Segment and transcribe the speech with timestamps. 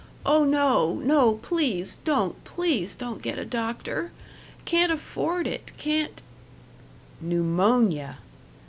[0.25, 4.11] Oh no, no, please don't, please don't get a doctor.
[4.65, 6.23] Can't afford it can't"
[7.21, 8.17] Pneumonia!